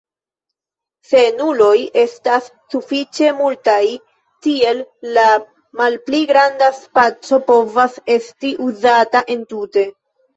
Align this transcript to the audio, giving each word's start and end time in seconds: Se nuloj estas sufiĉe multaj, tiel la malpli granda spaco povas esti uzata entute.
Se 1.07 1.19
nuloj 1.39 1.73
estas 2.03 2.45
sufiĉe 2.75 3.27
multaj, 3.41 3.83
tiel 4.45 4.81
la 5.17 5.25
malpli 5.81 6.21
granda 6.31 6.71
spaco 6.79 7.39
povas 7.51 7.99
esti 8.15 8.55
uzata 8.69 9.23
entute. 9.35 9.85